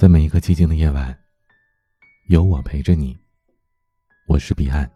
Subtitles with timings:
[0.00, 1.14] 在每一个寂静的夜晚，
[2.28, 3.14] 有我陪着你。
[4.26, 4.90] 我是彼岸。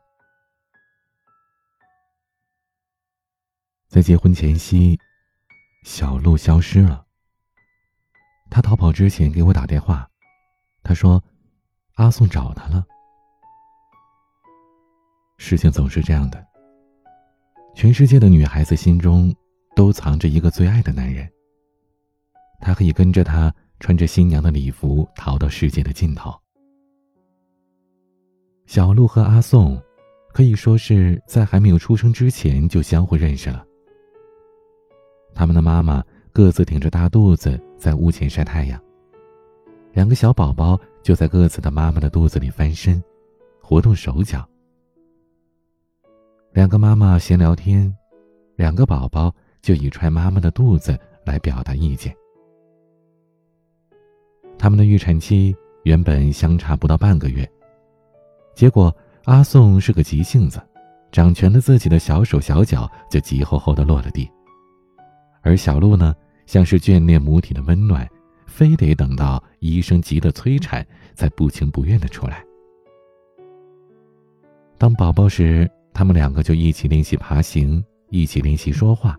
[3.86, 4.98] 在结婚前夕，
[5.84, 7.04] 小鹿消失了。
[8.50, 10.08] 他逃跑之前给我打电话，
[10.82, 11.22] 他说
[11.96, 12.82] 阿宋找他了。
[15.36, 16.42] 事情总是这样的，
[17.74, 19.30] 全世界的女孩子心中
[19.76, 21.30] 都藏着一个最爱的男人，
[22.62, 23.54] 他可以跟着他。
[23.84, 26.34] 穿着新娘的礼服逃到世界的尽头。
[28.64, 29.78] 小鹿和阿宋，
[30.32, 33.62] 可以说是在还没有出生之前就相互认识了。
[35.34, 36.02] 他们的妈妈
[36.32, 38.82] 各自挺着大肚子在屋前晒太阳，
[39.92, 43.04] 两个小宝宝就在各自的妈妈的肚子里翻身，
[43.60, 44.48] 活动手脚。
[46.54, 47.94] 两个妈妈闲聊天，
[48.56, 49.30] 两个宝宝
[49.60, 52.16] 就以踹妈妈的肚子来表达意见。
[54.58, 57.48] 他们的预产期原本相差不到半个月，
[58.54, 60.60] 结果阿宋是个急性子，
[61.12, 64.30] 掌权了自己的小手小脚就急吼吼的落了地，
[65.42, 66.14] 而小鹿呢，
[66.46, 68.08] 像是眷恋母体的温暖，
[68.46, 72.42] 非得等到医生急得催产，才不情不愿的出来。
[74.78, 79.14] 当宝宝时，他们两个就一起练习爬行，一起练习说话；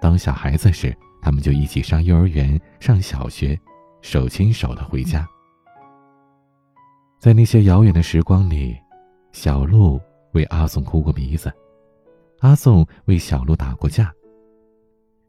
[0.00, 3.58] 当小孩子时，他们就一起上幼儿园、上小学。
[4.00, 5.28] 手牵手的回家，
[7.18, 8.76] 在那些遥远的时光里，
[9.32, 10.00] 小鹿
[10.32, 11.52] 为阿宋哭过鼻子，
[12.40, 14.12] 阿宋为小鹿打过架。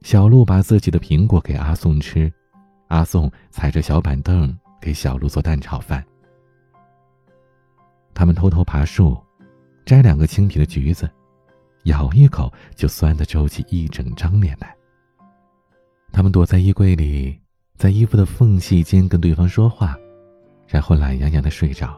[0.02, 2.31] 小鹿把自己的苹果给阿宋吃，
[2.88, 6.06] 阿宋踩着小板凳给小鹿做蛋炒饭。
[8.14, 9.17] 他们偷偷爬树，
[9.86, 11.09] 摘两个青皮的橘子，
[11.86, 14.76] 咬一口就酸的皱起一整张脸来。
[16.11, 17.39] 他们躲在衣柜里。
[17.80, 19.98] 在衣服的缝隙间跟对方说话，
[20.68, 21.98] 然后懒洋洋的睡着。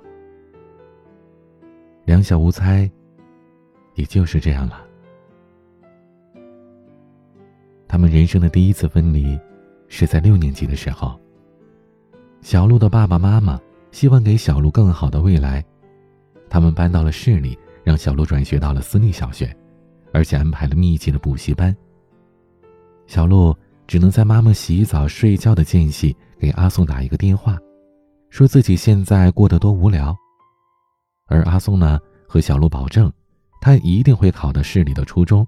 [2.05, 2.87] 两小无猜，
[3.95, 4.85] 也就是这样了。
[7.87, 9.39] 他们人生的第一次分离，
[9.87, 11.19] 是在六年级的时候。
[12.41, 13.59] 小鹿的爸爸妈妈
[13.91, 15.65] 希望给小鹿更好的未来，
[16.47, 19.51] 他们搬到了市里，让小鹿转学到了私立小学，
[20.13, 21.75] 而且安排了密集的补习班。
[23.07, 23.57] 小鹿。
[23.91, 27.57] 只能在妈妈洗澡睡觉的间隙给阿松打一个电话，
[28.29, 30.15] 说自己现在过得多无聊。
[31.27, 33.11] 而阿松呢，和小鹿保证，
[33.59, 35.45] 他一定会考到市里的初中，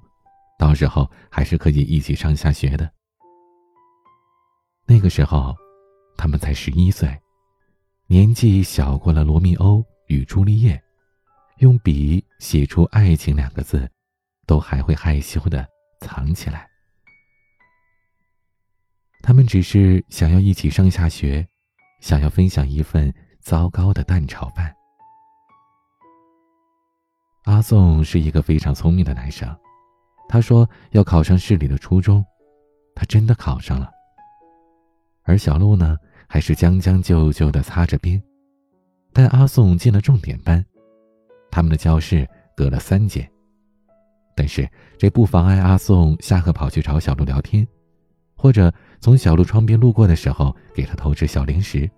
[0.59, 2.92] 到时候还是可以一起上下学的。
[4.86, 5.56] 那个时候，
[6.18, 7.18] 他们才十一岁，
[8.08, 10.78] 年纪小过了罗密欧与朱丽叶，
[11.60, 13.90] 用笔写出“爱情”两个字，
[14.46, 15.66] 都还会害羞的
[16.02, 16.73] 藏起来。
[19.26, 21.48] 他们只是想要一起上下学，
[22.02, 24.76] 想要分享一份糟糕的蛋炒饭。
[27.46, 29.50] 阿宋是一个非常聪明的男生，
[30.28, 32.24] 他说要考上市里的初中，
[32.94, 33.90] 他真的考上了。
[35.24, 35.98] 而小鹿呢，
[36.28, 38.22] 还是将将就就的擦着边，
[39.14, 40.64] 但阿宋进了重点班，
[41.50, 43.26] 他们的教室隔了三间，
[44.36, 47.66] 但是这不妨碍阿宋下课跑去找小鹿聊天。
[48.36, 51.91] 或者从小路窗边路过的时候，给他偷吃小零食。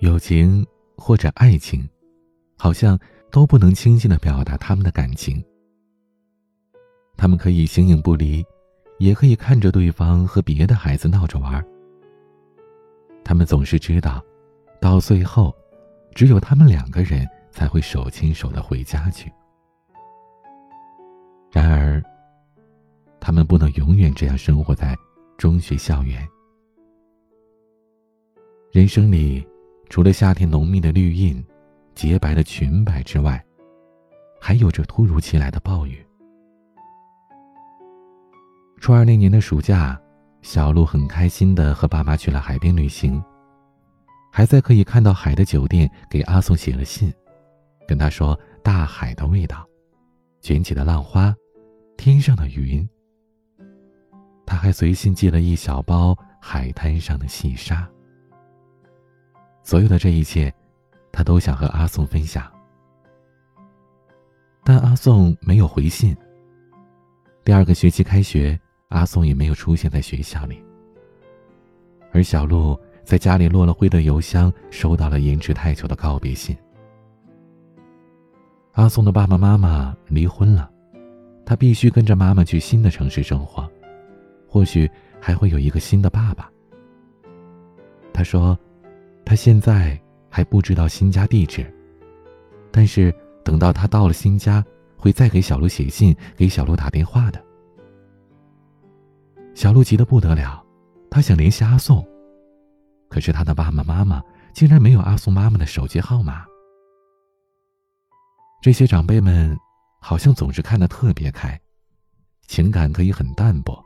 [0.00, 0.62] 友情
[0.94, 1.88] 或者爱情，
[2.58, 2.98] 好像
[3.30, 5.42] 都不能轻易的表达他们的感情。
[7.16, 8.44] 他们可以形影不离，
[8.98, 11.64] 也可以看着对方和别的孩子闹着玩。
[13.24, 14.22] 他们总是知道，
[14.82, 15.50] 到最后，
[16.14, 19.32] 只有他们两个人才会手牵手的回家去。
[21.50, 22.02] 然而。
[23.22, 24.98] 他们不能永远这样生活在
[25.38, 26.28] 中学校园。
[28.72, 29.46] 人生里，
[29.88, 31.40] 除了夏天浓密的绿荫、
[31.94, 33.40] 洁白的裙摆之外，
[34.40, 36.04] 还有着突如其来的暴雨。
[38.80, 39.96] 初二那年的暑假，
[40.42, 43.22] 小鹿很开心的和爸妈去了海边旅行，
[44.32, 47.12] 还在可以看到海的酒店给阿宋写了信，
[47.86, 49.64] 跟他说大海的味道、
[50.40, 51.32] 卷起的浪花、
[51.96, 52.84] 天上的云。
[54.44, 57.88] 他还随信寄了一小包海滩上的细沙。
[59.62, 60.52] 所有的这一切，
[61.12, 62.50] 他都想和阿宋分享，
[64.64, 66.16] 但阿宋没有回信。
[67.44, 68.58] 第二个学期开学，
[68.88, 70.62] 阿宋也没有出现在学校里。
[72.12, 76.56] 而小鹿在家里落了灰的邮箱收到了延迟太久的告别信。
[78.72, 80.70] 阿宋的爸爸妈妈离婚了，
[81.44, 83.70] 他必须跟着妈妈去新的城市生活。
[84.52, 84.88] 或许
[85.18, 86.52] 还会有一个新的爸爸，
[88.12, 88.58] 他说，
[89.24, 91.64] 他现在还不知道新家地址，
[92.70, 93.10] 但是
[93.42, 94.62] 等到他到了新家，
[94.94, 97.42] 会再给小鹿写信，给小鹿打电话的。
[99.54, 100.62] 小鹿急得不得了，
[101.10, 102.06] 他想联系阿宋，
[103.08, 104.22] 可是他的爸爸妈妈
[104.52, 106.44] 竟然没有阿宋妈妈的手机号码。
[108.60, 109.58] 这些长辈们
[109.98, 111.58] 好像总是看得特别开，
[112.48, 113.82] 情感可以很淡薄，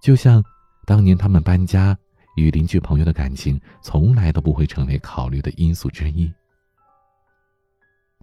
[0.00, 0.42] 就像
[0.86, 1.96] 当年他们搬家，
[2.36, 6.32] 与邻居朋友的感情从来都不会成为考虑的因素之一。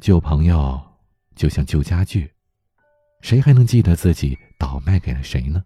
[0.01, 0.81] 旧朋友
[1.35, 2.31] 就像旧家具，
[3.21, 5.63] 谁还能记得自己倒卖给了谁呢？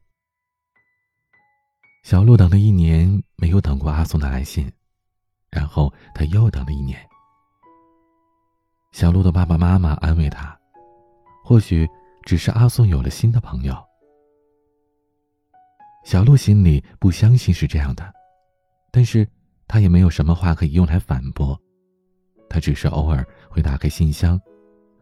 [2.03, 4.71] 小鹿等了一年，没有等过阿宋的来信，
[5.49, 6.99] 然后他又等了一年。
[8.91, 10.57] 小鹿的爸爸妈妈安慰他
[11.43, 11.87] ：“或许
[12.23, 13.75] 只是阿宋有了新的朋友。”
[16.07, 18.13] 小鹿心里不相信是这样的，
[18.91, 19.27] 但是
[19.67, 21.59] 他也没有什么话可以用来反驳。
[22.49, 24.39] 他只是偶尔会打开信箱，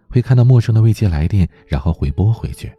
[0.09, 2.73] 会看到陌生的未接来电，然后回拨回去，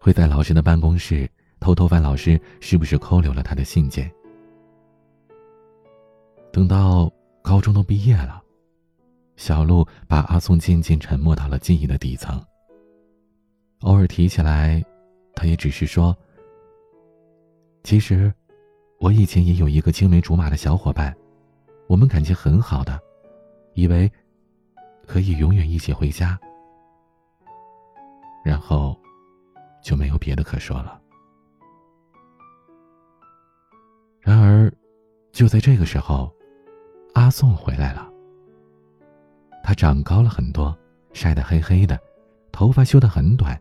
[0.00, 1.30] 会在老师的办公室。
[1.60, 4.10] 偷偷翻老师是不是扣留了他的信件？
[6.52, 7.08] 等到
[7.42, 8.42] 高中都毕业了，
[9.36, 12.44] 小鹿把阿宋渐渐沉没到了记忆的底层。
[13.82, 14.84] 偶尔提起来，
[15.32, 16.14] 他也只是说
[17.86, 18.34] ：“其实，
[18.98, 21.16] 我以前也有一个青梅竹马的小伙伴，
[21.86, 23.00] 我们感情很好的，
[23.74, 24.10] 以为
[25.06, 26.36] 可以永远一起回家，
[28.44, 28.98] 然后
[29.80, 31.00] 就没有别的可说了。”
[34.18, 34.68] 然而，
[35.30, 36.34] 就在这个时候，
[37.14, 38.10] 阿宋回来了。
[39.62, 40.76] 他长高了很多，
[41.12, 41.96] 晒得黑黑的，
[42.50, 43.56] 头发修得很短，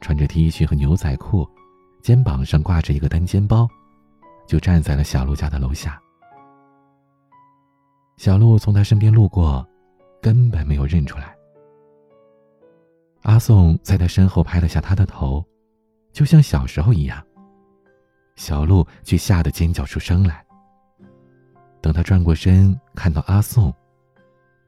[0.00, 1.44] 穿着 T 恤和牛仔裤，
[2.02, 3.68] 肩膀上挂着一个单肩包，
[4.46, 6.00] 就站在了小鹿家的楼下。
[8.16, 9.66] 小鹿从他身边路过，
[10.20, 11.36] 根本没有认出来。
[13.22, 15.44] 阿宋在他身后拍了下他的头，
[16.12, 17.24] 就像小时候一样。
[18.36, 20.44] 小鹿却吓得尖叫出声来。
[21.80, 23.74] 等他转过身，看到阿宋，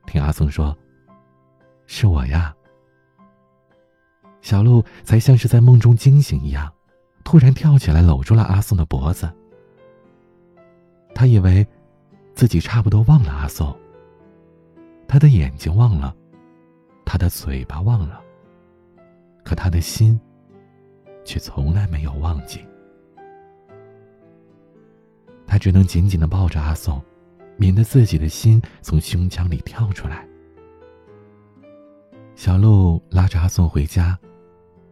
[0.06, 0.76] 听阿宋说
[1.86, 2.54] ：“是我呀。”
[4.42, 6.72] 小鹿才像是在梦中惊醒一样，
[7.30, 9.30] 突然跳起来搂住了阿宋的脖子。
[11.14, 11.64] 他以为
[12.34, 13.72] 自己差不多忘了阿宋，
[15.06, 16.12] 他的眼睛忘了，
[17.04, 18.20] 他的嘴巴忘了，
[19.44, 20.18] 可他的心
[21.24, 22.66] 却从来没有忘记。
[25.46, 27.00] 他只能紧紧的抱着阿宋，
[27.56, 30.26] 免得自己的心从胸腔里跳出来。
[32.34, 34.18] 小鹿拉着阿宋回家，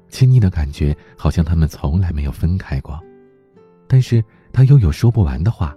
[0.08, 2.98] 亲昵的感觉好像他们从来没有分开过，
[3.86, 5.74] 但是他又有说不完的话。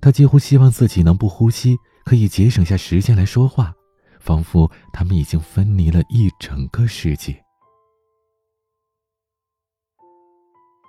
[0.00, 3.74] 他几乎希望自己能不呼吸，可以节省下时间来说话，
[4.20, 7.36] 仿佛他们已经分离了一整个世纪。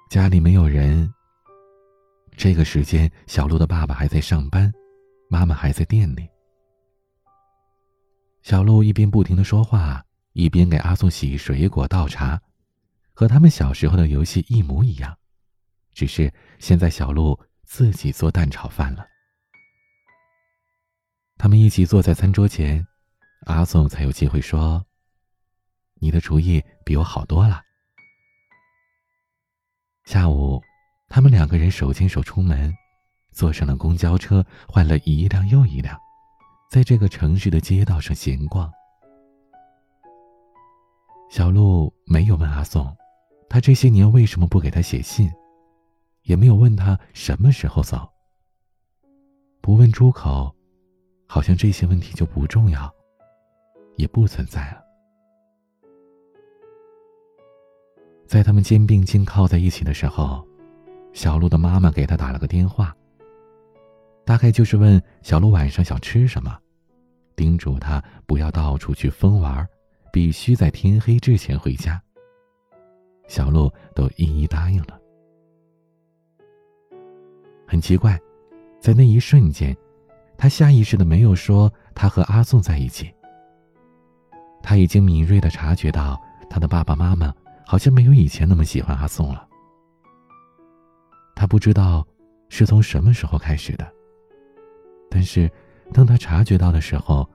[0.09, 1.11] 家里没有人。
[2.35, 4.71] 这个时间，小鹿的爸爸还在上班，
[5.27, 6.27] 妈妈还在店里。
[8.43, 10.03] 小鹿一边不停的说话，
[10.37, 12.39] 一边给阿宋洗水果、倒茶，
[13.11, 15.17] 和他们小时候的游戏一模一样，
[15.95, 19.03] 只是现在小鹿自己做蛋炒饭了。
[21.39, 22.85] 他们一起坐在餐桌前，
[23.47, 24.85] 阿宋才有机会说
[25.99, 27.63] ：“你的厨艺比我好多了。”
[30.05, 30.61] 下午。
[31.09, 32.75] 他们两个人手牵手出门，
[33.31, 35.97] 坐上了公交车，换了一辆又一辆，
[36.69, 38.69] 在这个城市的街道上闲逛。
[41.29, 42.95] 小鹿没有问阿宋，
[43.49, 45.31] 他这些年为什么不给他写信，
[46.23, 48.09] 也没有问他什么时候走。
[49.61, 50.53] 不问出口，
[51.27, 52.93] 好像这些问题就不重要，
[53.97, 54.83] 也不存在了。
[58.25, 60.45] 在他们肩并肩靠在一起的时候。
[61.13, 62.95] 小鹿的妈妈给他打了个电话，
[64.23, 66.55] 大概就是问小鹿晚上想吃什么，
[67.35, 69.67] 叮嘱他不要到处去疯玩，
[70.11, 72.01] 必须在天黑之前回家。
[73.27, 74.99] 小鹿都一一答应了。
[77.67, 78.17] 很奇怪，
[78.79, 79.75] 在那一瞬间，
[80.37, 83.13] 他下意识的没有说他和阿宋在一起。
[84.63, 87.33] 他已经敏锐的察觉到，他的爸爸妈妈
[87.65, 89.47] 好像没有以前那么喜欢阿宋了。
[91.35, 92.05] 他不知道
[92.49, 93.85] 是从什么时候开始的，
[95.09, 95.51] 但是
[95.93, 97.29] 当他察觉到的时候，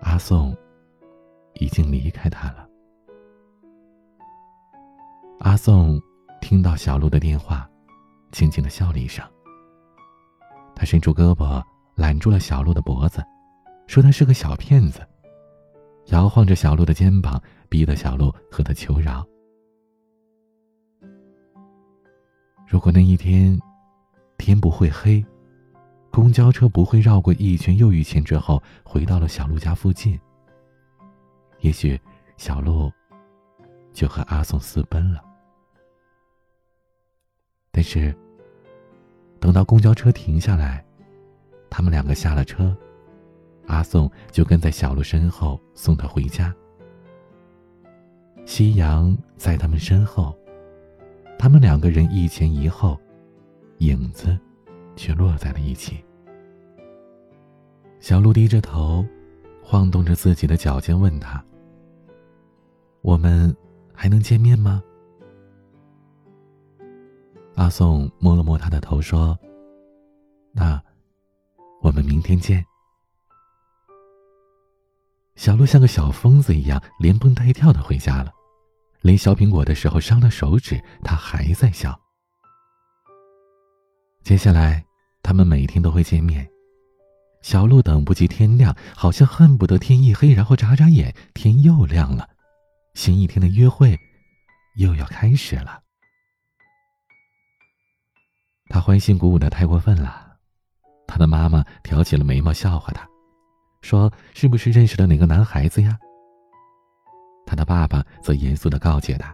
[0.00, 0.56] 阿宋
[1.58, 2.68] 已经离开他了。
[5.40, 6.00] 阿宋
[6.40, 7.68] 听到小鹿的电话，
[8.32, 9.24] 轻轻的笑了一声。
[10.74, 11.62] 他伸出胳膊
[11.94, 13.24] 揽住了小鹿的脖子，
[13.86, 15.00] 说他是个小骗子，
[16.06, 19.26] 摇晃着小鹿的肩膀，逼得小鹿和他求饶。
[22.66, 23.58] 如果那一天
[24.36, 25.24] 天不会黑，
[26.10, 30.18] 公交车不会绕过一圈又一圈之后回到了小鹿家附近，
[31.60, 32.00] 也许
[32.36, 32.92] 小鹿
[33.92, 35.22] 就和阿宋私奔了。
[37.70, 38.14] 但是，
[39.40, 40.84] 等到公交车停下来，
[41.70, 42.76] 他们两个下了车，
[43.66, 46.54] 阿宋就跟在小鹿身后送她回家。
[48.44, 50.36] 夕阳在他们身后。
[51.40, 52.98] 他们两个人一前一后，
[53.78, 54.36] 影子
[54.96, 56.04] 却落在了一起。
[58.00, 59.06] 小鹿低着头，
[59.62, 61.40] 晃动着自己的脚尖，问他
[63.08, 63.56] ：“我们
[63.94, 64.82] 还能见面吗？”
[67.56, 69.34] 阿宋摸了摸他的头，说
[70.52, 70.78] ：“那
[71.80, 72.62] 我们明天见。”
[75.36, 78.30] 小鹿像个小疯子一样，连蹦带跳的回家了。
[79.00, 81.98] 连削苹果的时候伤了手指，他还在笑。
[84.22, 84.84] 接下来，
[85.22, 86.46] 他们每天都会见面。
[87.40, 92.28] 小鹿等不及天亮，好像恨不得天一黑，然后眨眨眼，天又亮了，
[92.98, 93.96] 新一天的约会
[94.74, 95.80] 又要开始了。
[98.68, 100.36] 他欢欣鼓舞的太过分了，
[101.06, 103.08] 他的妈妈挑起了眉毛笑话他，
[103.82, 105.96] 说：“是不是认识了哪个男孩子呀？”
[107.46, 109.32] 他的爸爸则严肃的告诫他：“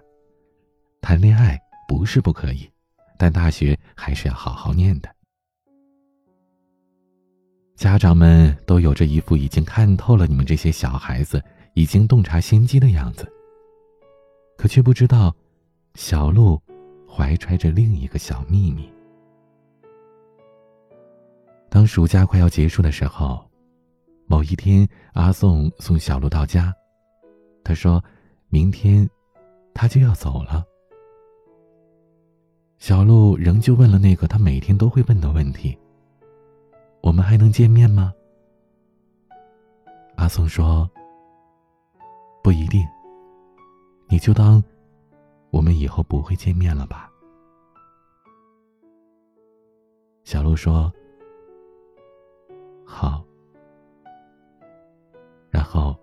[1.01, 2.71] 谈恋爱不是不可以，
[3.19, 5.09] 但大学还是要好好念的。”
[7.77, 11.43] 家长们都有着一副已经看透了你们这些小孩子，
[11.73, 13.27] 已经洞察先机的样子，
[14.57, 15.35] 可却不知道，
[15.95, 16.61] 小鹿
[17.09, 18.91] 怀揣着另一个小秘密。
[21.69, 23.45] 当暑假快要结束的时候，
[24.27, 26.73] 某一天，阿宋送小鹿到家。
[27.65, 28.03] 他说
[28.49, 29.09] ：“明天，
[29.75, 30.65] 他就要走了。”
[32.79, 35.77] 小鹿仍旧问了那个他每天都会问的问题
[37.03, 38.13] ：“我们还能见面吗？”
[40.17, 40.89] 阿松说
[42.43, 42.87] ：“不一定。
[44.15, 44.63] 你就当
[45.51, 47.11] 我们以后不会见面了吧。”
[50.23, 50.93] 小鹿说
[52.87, 53.25] ：“好。”
[55.51, 55.99] 然后。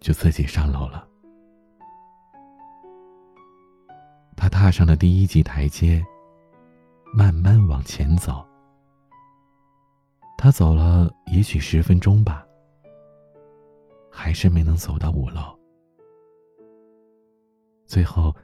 [0.00, 1.06] 就自己上楼了。
[4.36, 6.04] 他踏上了第一级台阶，
[7.14, 8.44] 慢慢往前走。
[10.36, 12.44] 他走了也许十分钟吧，
[14.10, 15.56] 还是没能走到五楼。
[17.92, 18.34] 最后，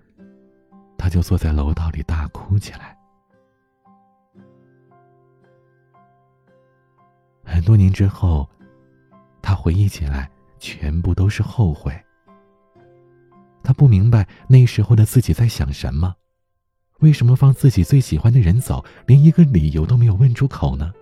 [0.99, 2.95] 他就坐在楼道里大哭起来。
[7.43, 8.47] 很多年之后，
[9.41, 10.31] 他回忆起来。
[10.61, 11.97] 全部都是后悔。
[13.63, 16.17] 他不明白那时候的自己在想什么，
[16.99, 20.93] 为什么放自己最喜欢的人走，连一个理由都没有问出口呢？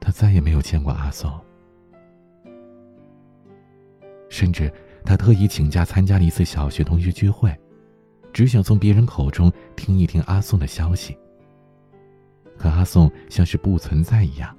[0.00, 1.28] 他再也没有见过阿松，
[4.30, 4.72] 甚至
[5.04, 7.54] 他特意请假参加了一次小学同学聚会，
[8.32, 11.14] 只想从别人口中听一听阿宋的消息。
[12.56, 14.56] 可阿宋像是不存在一样。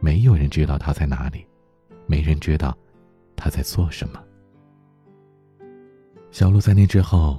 [0.00, 1.46] 没有人知道他在哪里，
[2.06, 2.76] 没人知道
[3.36, 4.22] 他在做什么。
[6.30, 7.38] 小鹿在那之后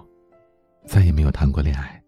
[0.85, 2.01] 再也没有谈过恋爱。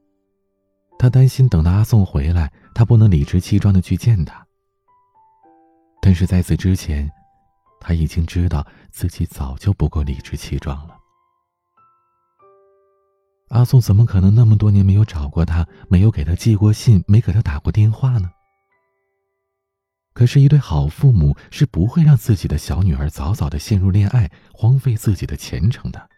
[0.98, 4.46] 他担心等到阿宋回来，他不能理直气壮的去见他。
[6.02, 7.12] 但是在此之前，
[7.80, 10.98] 他已经知道自己早就不够理直气壮了。
[13.50, 18.32] 阿宋怎么可能那么多年没有找过他，没有给他寄过信，没给他打过电话呢？
[20.14, 26.10] 可是，一对好父母是不会让自己的小女儿早早的陷入恋爱，荒废自己的前程的。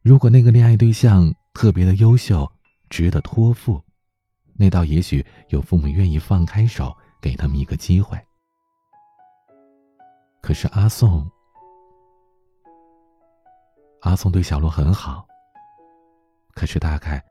[0.00, 2.50] 如果那个恋爱对象特别的优秀，
[2.88, 3.82] 值得托付，
[4.54, 8.16] 那倒也许有父母愿意放开手，给他们一个机会。
[10.40, 11.28] 可是阿宋，
[14.00, 15.26] 阿宋对小鹿很好。
[16.54, 17.24] 可是大概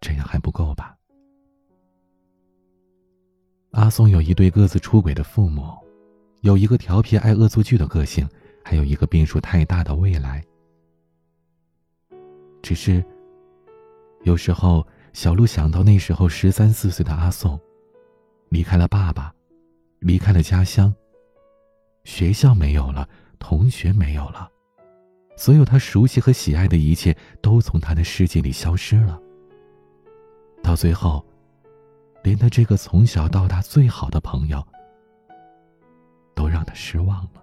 [0.00, 0.96] 这样还不够吧。
[3.72, 5.76] 阿宋有一对各自出轨的父母，
[6.40, 8.26] 有一个调皮爱恶作剧的个性，
[8.64, 10.42] 还有一个变数太大的未来。
[12.62, 13.04] 只是，
[14.22, 17.60] 有时候小鹿想到那时候十三四岁的阿宋，
[18.48, 19.32] 离开了爸爸，
[20.00, 20.92] 离开了家乡。
[22.08, 23.06] 学校没有了，
[23.38, 24.50] 同学没有了，
[25.36, 29.20] 所有他熟悉和喜爱的一切都从他的世界里消失了，
[30.62, 31.22] 到最后，
[32.24, 34.66] 连他这个从小到大最好的朋友，
[36.34, 37.42] 都让他失望了。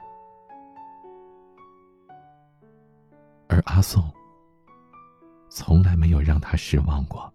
[3.48, 4.04] 而阿宋，
[5.48, 7.32] 从来没有让他失望过。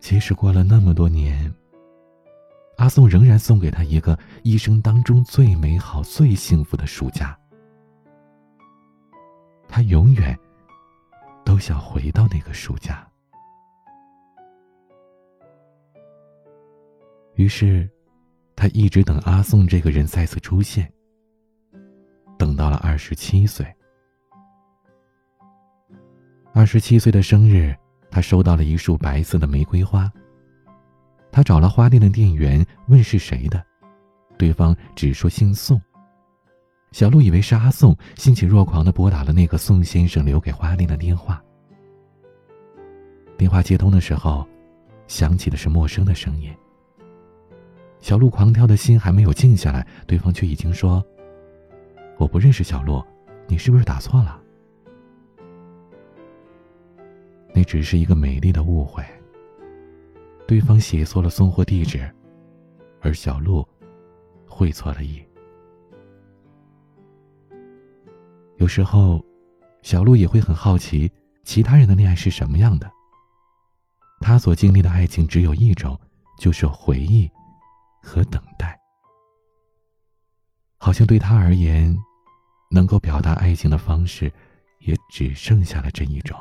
[0.00, 1.54] 即使过了那么多年，
[2.76, 7.38] 阿宋仍然送给他一个一生当中最美好、最幸福的暑假。
[9.68, 10.38] 他永远
[11.44, 13.06] 都想回到那个暑假。
[17.34, 17.88] 于是，
[18.54, 20.92] 他一直等阿宋这个人再次出现。
[22.36, 23.66] 等到了二十七岁，
[26.52, 27.74] 二十七岁的生日。
[28.10, 30.08] 他收到了一束白色的玫瑰花。
[31.34, 33.60] 他找了花店的店员问是谁的，
[34.38, 35.82] 对方只说姓宋。
[36.92, 41.42] 小鹿以为是阿宋，欣喜若狂的拨打了那个宋先生留给花店的电话。
[43.36, 44.46] 电话接通的时候，
[45.08, 46.54] 响起的是陌生的声音。
[47.98, 51.04] 小鹿狂跳的心还没有静下来，对方却已经说
[52.16, 53.04] ：“我不认识小鹿，
[53.48, 54.40] 你是不是打错了？”
[57.52, 59.02] 那只是一个美丽的误会。
[60.46, 62.12] 对方写错了送货地址，
[63.00, 63.66] 而小鹿
[64.46, 65.24] 会错了意。
[68.58, 69.24] 有时候，
[69.82, 71.10] 小鹿也会很好奇
[71.42, 72.90] 其他人的恋爱是什么样的。
[74.20, 75.98] 他所经历的爱情只有一种，
[76.38, 77.30] 就是回忆
[78.02, 78.78] 和等待。
[80.78, 81.96] 好像对他而言，
[82.70, 84.32] 能够表达爱情的方式，
[84.80, 86.38] 也只剩下了这一种。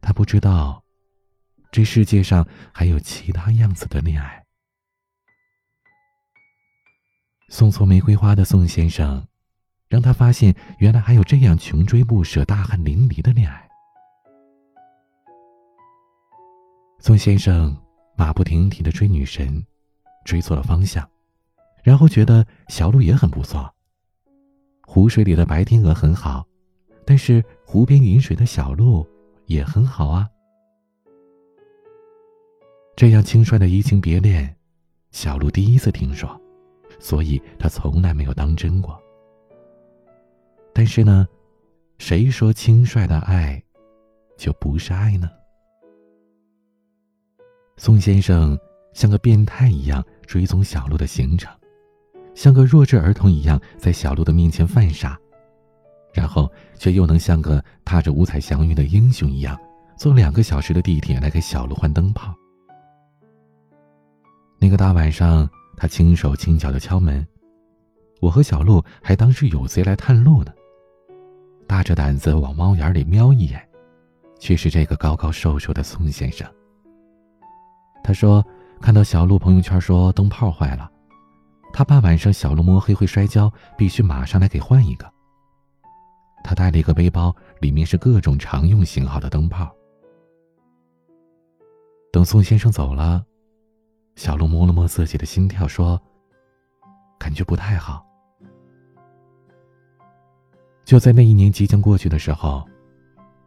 [0.00, 0.82] 他不知道，
[1.70, 4.44] 这世界上还有其他样子的恋爱。
[7.50, 9.26] 送错玫瑰花的宋先生，
[9.88, 13.68] 让他发现原来还有这样穷追不舍、大汗淋漓的恋爱。
[17.00, 17.76] 宋先生
[18.16, 19.64] 马不停蹄的追女神，
[20.24, 21.08] 追错了方向，
[21.82, 23.72] 然后觉得小鹿也很不错。
[24.82, 26.46] 湖水里的白天鹅很好，
[27.06, 29.06] 但是湖边饮水的小鹿。
[29.48, 30.28] 也很好啊。
[32.98, 34.52] 这样轻率的移情别恋，
[35.12, 36.28] 小鹿第一次听说，
[36.98, 39.00] 所以他从来没有当真过。
[40.74, 41.24] 但是呢，
[41.98, 43.62] 谁说轻率的爱
[44.36, 45.30] 就不是爱呢？
[47.76, 48.58] 宋先生
[48.92, 51.56] 像个变态一样追踪小鹿的行程，
[52.34, 55.16] 像个弱智儿童一样在小鹿的面前犯傻。
[56.12, 59.56] 然后却又能像个踏着五彩祥云的英雄一样，
[59.96, 62.34] 坐两个小时的地铁来给小鹿换灯泡。
[64.58, 67.26] 那个大晚上，他轻手轻脚的敲门，
[68.20, 70.52] 我和小鹿还当是有贼来探路呢。
[71.66, 73.68] 大着胆子往猫眼里瞄一眼，
[74.40, 76.48] 却是这个高高瘦瘦的宋先生。
[78.02, 78.44] 他说
[78.80, 80.90] 看到小鹿朋友圈说灯泡坏了，
[81.72, 85.08] 他怕晚上小鹿摸黑会摔跤，必须马上来给换一个。
[86.42, 89.70] 他带了一个背包，里面是各种常用型号的灯泡。
[92.10, 93.22] 等宋先生走了，
[94.18, 96.02] 小鹿摸了摸自己的心跳，说
[97.20, 98.04] ：“感觉不太好。”
[100.84, 102.68] 就在那一年即将过去的时候，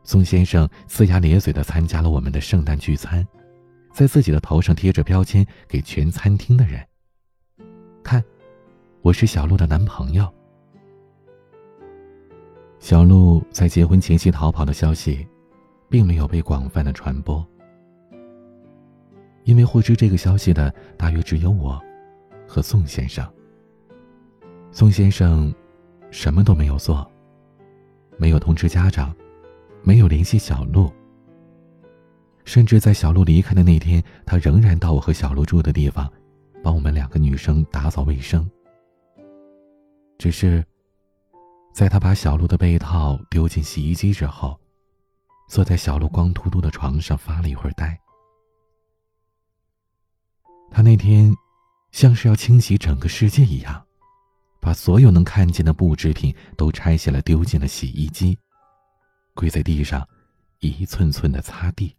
[0.02, 3.28] 宋先生呲牙咧嘴的参加了我们的圣诞聚餐，
[3.92, 6.82] 在自己的头上贴着标签，给全餐厅的人
[8.02, 8.24] 看
[9.04, 10.26] ：“我是小鹿的男朋友。”
[12.80, 15.28] 小鹿在结婚前夕逃跑的消息，
[15.90, 17.46] 并没有被广泛的传播。
[19.44, 21.82] 因为获知这个消息的大约只有我，
[22.48, 23.28] 和宋先生。
[24.72, 25.54] 宋先生
[26.10, 27.10] 什么都没有做，
[28.18, 29.16] 没有通知家长，
[29.84, 30.92] 没有联系小鹿。
[32.46, 36.12] 甚至在小鹿离开的那天，他仍然到我和小鹿住的地方，
[36.64, 38.50] 帮我们两个女生打扫卫生。
[40.18, 40.64] 只是。
[41.74, 44.60] 在他把小鹿的被套丢进洗衣机之后，
[45.48, 47.98] 坐在小鹿光秃秃的床上发了一会儿呆。
[50.72, 51.32] 他那天
[51.92, 53.86] 像是要清洗整个世界一样，
[54.62, 58.36] 把所有能看见的布制品都拆下来丢进了洗衣机，
[59.36, 60.08] 跪在地上，
[60.60, 61.96] 一寸寸的擦地。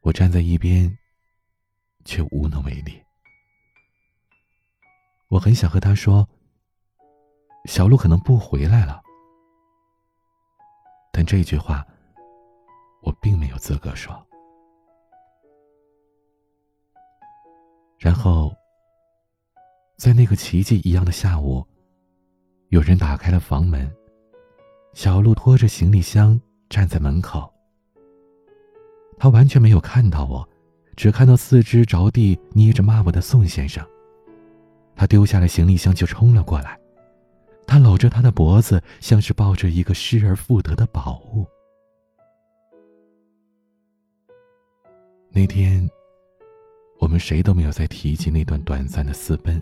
[0.00, 0.98] 我站在一边，
[2.04, 3.00] 却无能为力。
[5.28, 6.28] 我很想和他说。
[7.66, 9.02] 小鹿可能不回来了，
[11.12, 11.86] 但这句话
[13.02, 14.26] 我并没有资格说。
[18.00, 18.50] 然后，
[19.98, 21.62] 在那个奇迹一样的下午，
[22.70, 23.94] 有人打开了房门，
[24.94, 27.52] 小鹿拖着行李箱站在门口，
[29.18, 30.48] 他完全没有看到我，
[30.96, 33.86] 只看到四肢着地捏着抹布的宋先生。
[34.96, 36.80] 他丢下了行李箱就冲了过来，
[37.66, 41.46] 他搂着他的脖子，像是抱着一个失而复得的宝物。
[45.32, 45.86] 那天，
[47.00, 49.60] 我们谁都没有再提及那段短暂的私奔。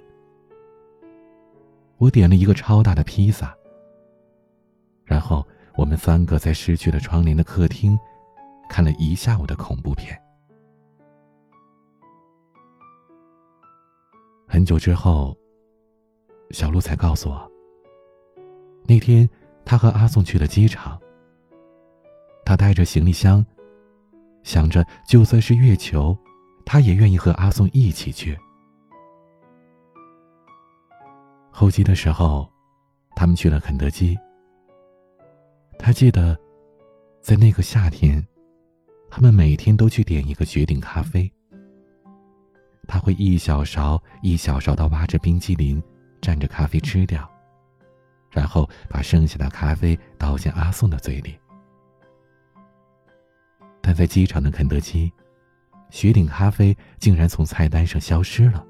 [1.96, 3.56] 我点了一个超大的披萨，
[5.04, 5.46] 然后
[5.76, 7.98] 我们三个在失去了窗帘的客厅，
[8.68, 10.20] 看了一下午的恐怖片。
[14.46, 15.36] 很久之后，
[16.50, 17.50] 小鹿才告诉我，
[18.84, 19.28] 那天
[19.64, 21.00] 他和阿宋去了机场，
[22.44, 23.44] 他带着行李箱。
[24.44, 26.16] 想着，就算是月球，
[26.70, 28.38] 他也愿意和阿宋一起去。
[31.50, 32.46] 候机的时候，
[33.16, 34.14] 他们去了肯德基。
[35.78, 36.38] 他记得，
[37.22, 38.22] 在那个夏天，
[39.08, 41.32] 他们每天都去点一个绝顶咖啡。
[42.86, 45.82] 他会一小勺一小勺的挖着冰激凌，
[46.20, 47.26] 蘸着咖啡吃掉，
[48.30, 51.34] 然后把剩下的咖啡倒进阿宋的嘴里。
[53.80, 55.10] 但在机场的肯德基，
[55.90, 58.64] 雪顶咖啡竟然从菜单上消失了。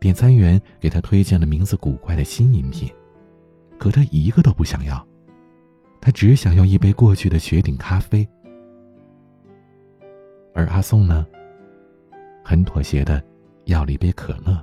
[0.00, 2.92] 点餐员给他推荐了名字古怪的新饮品，
[3.78, 5.04] 可他一个都不想要，
[6.00, 8.28] 他只想要一杯过去的雪顶咖啡。
[10.54, 11.26] 而阿宋呢，
[12.44, 13.22] 很妥协的
[13.64, 14.62] 要了一杯可乐。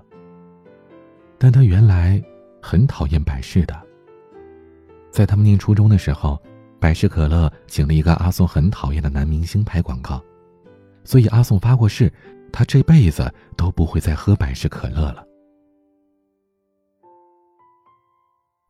[1.37, 2.23] 但他原来
[2.61, 3.75] 很讨厌百事的，
[5.11, 6.41] 在他们念初中的时候。
[6.79, 10.21] 百事可乐请了一个阿宋很讨厌的男明星拍广告，
[11.05, 12.11] 所以阿宋发过誓，
[12.51, 15.25] 他这辈子都不会再喝百事可乐了。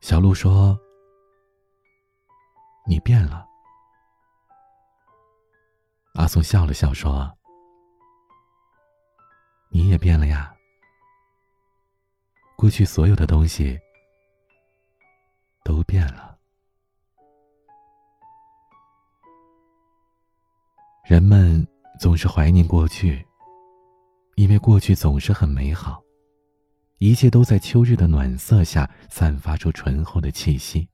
[0.01, 0.77] 小鹿说
[2.85, 3.47] ：“你变了。”
[6.15, 7.31] 阿宋笑了笑说
[9.71, 10.53] ：“你也变了呀。
[12.57, 13.79] 过去所有的东西
[15.63, 16.31] 都变了。”
[21.03, 21.65] 人们
[21.99, 23.25] 总是怀念过去，
[24.35, 26.01] 因为过去总是很美好，
[26.97, 30.87] 一切都在秋日的暖色下散发出醇厚的气息。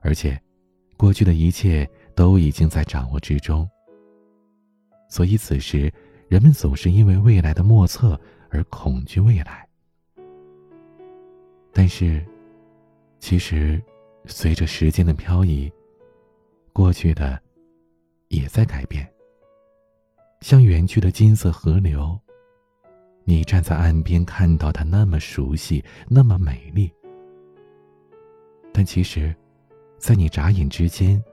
[0.00, 0.40] 而且，
[0.96, 3.68] 过去的一切都已经在掌握之中。
[5.08, 5.92] 所以此时，
[6.28, 8.18] 人们总是因为未来的莫测
[8.50, 9.68] 而恐惧未来。
[11.72, 12.24] 但是，
[13.18, 13.82] 其实，
[14.26, 15.70] 随着时间的漂移，
[16.72, 17.40] 过去的。
[18.28, 19.08] 也在改变。
[20.44, 22.20] 像远去的金色河流，
[23.24, 26.92] 你站在岸边看到它那么熟悉，那么美丽。
[28.70, 29.34] 但其实，
[29.96, 31.24] 在你眨眼之间，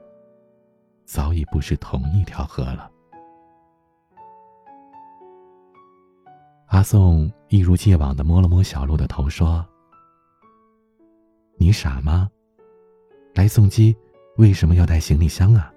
[1.04, 2.90] 早已不是同一条河了。
[6.68, 9.62] 阿宋一如既往的摸了摸小鹿的头，说
[11.60, 12.30] ：“你傻吗？
[13.34, 13.94] 来送机
[14.38, 15.70] 为什么要带行李箱啊？”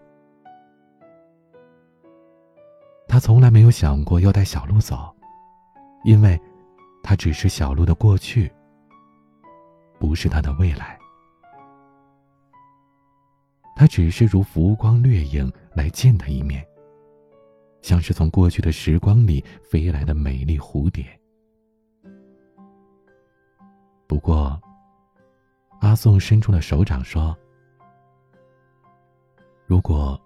[3.07, 5.15] 他从来没有想过要带小鹿走，
[6.03, 6.39] 因为，
[7.01, 8.51] 他只是小鹿的过去，
[9.99, 10.97] 不是他的未来。
[13.75, 16.65] 他只是如浮光掠影来见他一面，
[17.81, 21.05] 像是从过去的时光里飞来的美丽蝴蝶。
[24.07, 24.59] 不过，
[25.81, 27.35] 阿宋伸出了手掌说
[29.67, 30.19] ：“如果，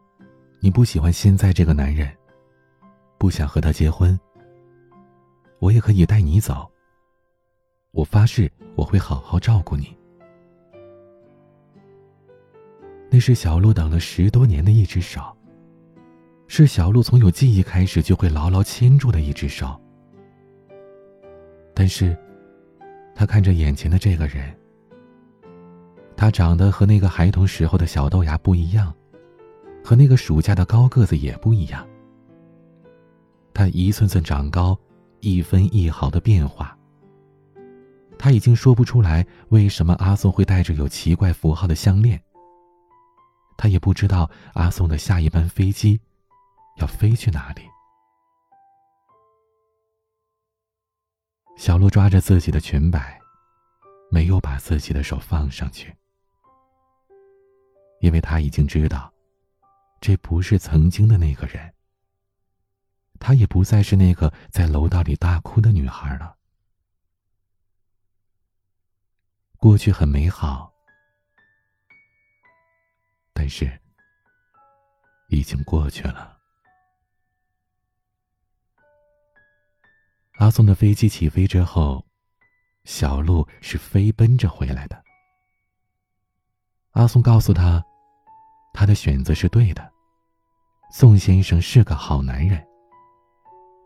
[0.60, 2.10] 你不喜欢现在这个男人。”
[3.20, 4.18] 不想和他结婚，
[5.60, 6.68] 我也可以带你走。
[7.92, 9.94] 我发誓我会好好照顾你。
[13.12, 15.22] 那是小鹿等了十多年的一只手，
[16.48, 19.78] 是小鹿从有记忆开始就会牢牢牵住的一只手。
[21.74, 22.18] 但是，
[23.14, 24.56] 他看着眼前的这个人，
[26.16, 28.94] 他长得和那个孩童时候的小豆芽不一样，
[29.84, 31.86] 和那个暑假的高个子也不一样。
[33.60, 34.80] 他一寸寸长高，
[35.20, 36.78] 一分一毫的变化。
[38.18, 42.18] 他已经说不出来为什么阿宋会带着有奇怪符号的项链。
[43.58, 46.00] 他也不知道阿宋的下一班飞机
[46.78, 47.64] 要飞去哪里。
[51.58, 53.20] 小鹿抓着自己的裙摆，
[54.10, 55.94] 没有把自己的手放上去，
[58.00, 59.12] 因为他已经知道，
[60.00, 61.70] 这不是曾经的那个人。
[63.30, 66.36] 她也不再是那个在楼道里大哭的女孩了。
[69.58, 70.74] 过去很美好，
[73.32, 73.72] 但是
[75.28, 76.40] 已经过去了。
[80.40, 82.04] 阿松的飞机起飞之后，
[82.84, 85.04] 小鹿是飞奔着回来的。
[86.94, 87.86] 阿松告诉他，
[88.74, 89.88] 他的选择是对的，
[90.92, 92.68] 宋先生是个好男人。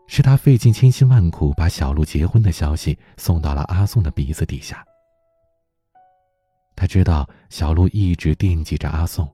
[0.06, 4.84] 是他费尽千辛万苦把小鹿结婚的消息送到了阿宋的鼻子底下。
[6.76, 9.28] 他知道小鹿一直惦记着阿宋。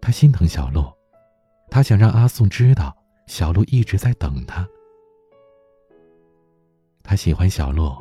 [0.00, 0.84] 他心疼小鹿，
[1.70, 4.66] 他想让阿宋知道小鹿一直在等他。
[7.02, 7.92] 他喜欢小鹿，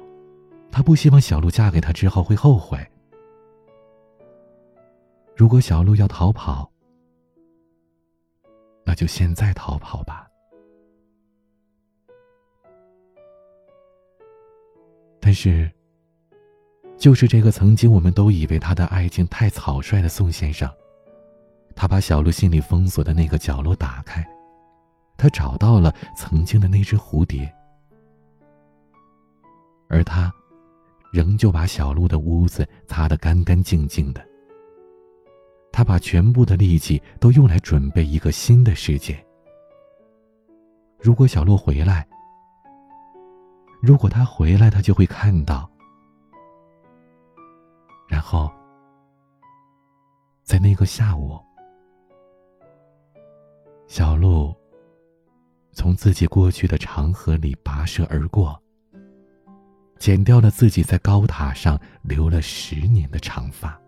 [0.71, 2.79] 他不希望小鹿嫁给他之后会后悔。
[5.35, 6.71] 如果小鹿要逃跑，
[8.85, 10.24] 那就现在逃跑吧。
[15.35, 15.69] 是，
[16.97, 20.67] 就是这个曾经我们都以为他的爱情太草率的宋先生，
[21.75, 24.25] 他把小鹿心里封锁的那个角落打开，
[25.17, 27.53] 他找到了曾经的那只蝴蝶，
[29.89, 30.33] 而他，
[31.11, 34.25] 仍旧把小鹿的屋子擦得干干净净的。
[35.71, 39.21] 他把全部的力气都用来准备一个新的世界。
[40.97, 42.07] 如果小鹿回来，
[43.81, 45.69] 如果他回来，他就会看到。
[48.07, 48.51] 然后，
[50.43, 51.39] 在那个下午，
[53.87, 54.55] 小鹿
[55.71, 58.59] 从自己过去的长河里跋涉而过，
[59.99, 63.79] 剪掉了自己在高塔上留了十年的长发，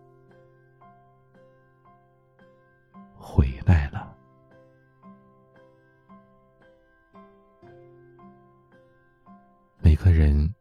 [3.16, 4.07] 回来了。
[9.88, 10.54] 每个人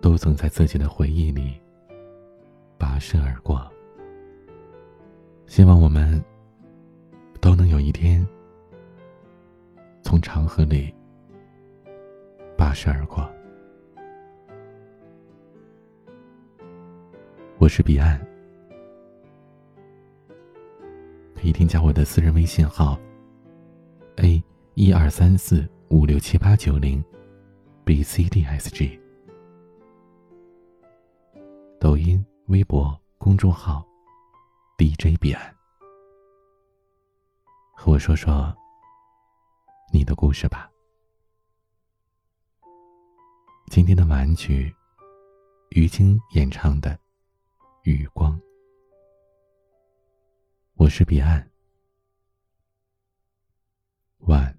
[0.00, 1.60] 都曾在自己的回忆里
[2.78, 3.70] 跋涉而过。
[5.46, 6.24] 希望我们
[7.38, 8.26] 都能有一天
[10.02, 10.90] 从长河里
[12.56, 13.30] 跋涉而过。
[17.58, 18.18] 我是彼岸，
[21.34, 22.98] 可以添加我的私人微信号
[24.16, 27.04] ：a 一二三四五六七八九零。
[27.86, 29.00] B c d s g，
[31.78, 33.86] 抖音、微博、公众号
[34.76, 35.54] ，DJ 彼岸，
[37.76, 38.52] 和我说说
[39.92, 40.68] 你的故事吧。
[43.70, 44.74] 今天的晚曲，
[45.68, 46.90] 于晶演唱的
[47.84, 48.36] 《余光》，
[50.74, 51.48] 我是彼岸，
[54.22, 54.55] 晚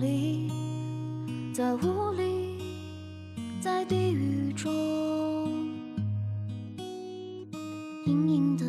[0.00, 0.50] 里，
[1.52, 2.58] 在雾里，
[3.60, 4.72] 在地狱中，
[8.06, 8.64] 隐隐的。